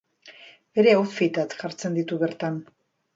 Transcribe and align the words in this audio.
Bere 0.79 0.95
outfitak 1.01 1.53
jartzen 1.59 1.99
ditu 1.99 2.19
bertan. 2.25 2.57